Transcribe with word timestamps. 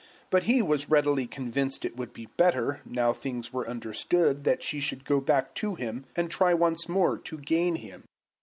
But 0.31 0.45
he 0.45 0.63
was 0.63 0.89
readily 0.89 1.27
convinced 1.27 1.85
it 1.85 1.95
would 1.95 2.11
be 2.11 2.25
better, 2.25 2.81
now 2.87 3.13
things 3.13 3.53
were 3.53 3.69
understood, 3.69 4.45
that 4.45 4.63
she 4.63 4.79
should 4.79 5.05
go 5.05 5.21
back 5.21 5.53
to 5.53 5.75
him, 5.75 6.05
and 6.15 6.31
try 6.31 6.55
once 6.55 6.89
more 6.89 7.19
to 7.19 7.37
gain 7.37 7.75
him. 7.75 8.05